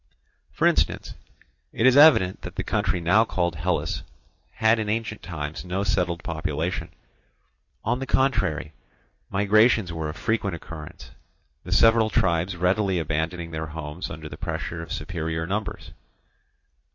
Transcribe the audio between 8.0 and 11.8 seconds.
contrary, migrations were of frequent occurrence, the